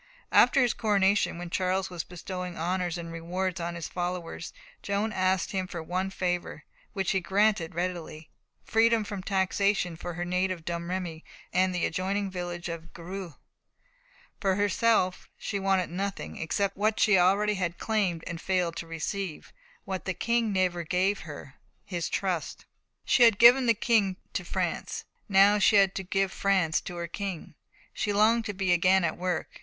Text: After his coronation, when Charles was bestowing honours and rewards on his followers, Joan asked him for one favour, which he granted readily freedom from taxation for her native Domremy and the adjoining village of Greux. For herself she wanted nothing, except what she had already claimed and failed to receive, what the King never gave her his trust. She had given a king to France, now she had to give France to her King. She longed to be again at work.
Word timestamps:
After 0.31 0.63
his 0.63 0.73
coronation, 0.73 1.37
when 1.37 1.51
Charles 1.51 1.91
was 1.91 2.03
bestowing 2.03 2.57
honours 2.57 2.97
and 2.97 3.11
rewards 3.11 3.59
on 3.61 3.75
his 3.75 3.87
followers, 3.87 4.51
Joan 4.81 5.13
asked 5.13 5.51
him 5.51 5.67
for 5.67 5.83
one 5.83 6.09
favour, 6.09 6.63
which 6.93 7.11
he 7.11 7.19
granted 7.19 7.75
readily 7.75 8.31
freedom 8.63 9.03
from 9.03 9.21
taxation 9.21 9.95
for 9.95 10.15
her 10.15 10.25
native 10.25 10.65
Domremy 10.65 11.23
and 11.53 11.69
the 11.75 11.85
adjoining 11.85 12.31
village 12.31 12.67
of 12.67 12.95
Greux. 12.95 13.35
For 14.39 14.55
herself 14.55 15.29
she 15.37 15.59
wanted 15.59 15.91
nothing, 15.91 16.35
except 16.35 16.75
what 16.75 16.99
she 16.99 17.13
had 17.13 17.21
already 17.21 17.55
claimed 17.77 18.23
and 18.25 18.41
failed 18.41 18.75
to 18.77 18.87
receive, 18.87 19.53
what 19.85 20.05
the 20.05 20.15
King 20.15 20.51
never 20.51 20.81
gave 20.83 21.19
her 21.29 21.57
his 21.85 22.09
trust. 22.09 22.65
She 23.05 23.21
had 23.21 23.37
given 23.37 23.69
a 23.69 23.75
king 23.75 24.17
to 24.33 24.43
France, 24.43 25.03
now 25.29 25.59
she 25.59 25.75
had 25.75 25.93
to 25.93 26.01
give 26.01 26.31
France 26.31 26.81
to 26.85 26.95
her 26.95 27.05
King. 27.07 27.53
She 27.93 28.11
longed 28.11 28.45
to 28.45 28.53
be 28.53 28.73
again 28.73 29.03
at 29.03 29.15
work. 29.15 29.59